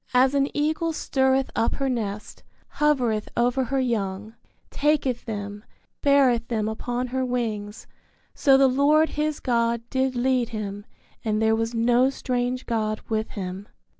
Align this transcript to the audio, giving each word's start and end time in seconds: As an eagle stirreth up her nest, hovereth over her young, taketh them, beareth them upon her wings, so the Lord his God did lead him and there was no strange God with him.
As 0.15 0.33
an 0.33 0.47
eagle 0.57 0.93
stirreth 0.93 1.51
up 1.55 1.75
her 1.75 1.87
nest, 1.87 2.41
hovereth 2.79 3.29
over 3.37 3.65
her 3.65 3.79
young, 3.79 4.33
taketh 4.71 5.25
them, 5.25 5.63
beareth 6.01 6.47
them 6.47 6.67
upon 6.67 7.05
her 7.09 7.23
wings, 7.23 7.85
so 8.33 8.57
the 8.57 8.67
Lord 8.67 9.09
his 9.09 9.39
God 9.39 9.83
did 9.91 10.15
lead 10.15 10.49
him 10.49 10.87
and 11.23 11.39
there 11.39 11.55
was 11.55 11.75
no 11.75 12.09
strange 12.09 12.65
God 12.65 12.99
with 13.09 13.29
him. 13.37 13.67